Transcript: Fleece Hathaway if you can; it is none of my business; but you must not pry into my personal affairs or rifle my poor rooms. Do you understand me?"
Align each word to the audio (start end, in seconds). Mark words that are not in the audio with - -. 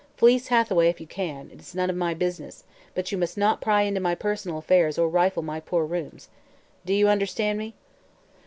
Fleece 0.17 0.47
Hathaway 0.47 0.89
if 0.89 0.99
you 0.99 1.05
can; 1.05 1.51
it 1.53 1.59
is 1.59 1.75
none 1.75 1.91
of 1.91 1.95
my 1.95 2.15
business; 2.15 2.63
but 2.95 3.11
you 3.11 3.19
must 3.19 3.37
not 3.37 3.61
pry 3.61 3.83
into 3.83 3.99
my 4.01 4.15
personal 4.15 4.57
affairs 4.57 4.97
or 4.97 5.07
rifle 5.07 5.43
my 5.43 5.59
poor 5.59 5.85
rooms. 5.85 6.27
Do 6.87 6.93
you 6.95 7.07
understand 7.07 7.59
me?" 7.59 7.75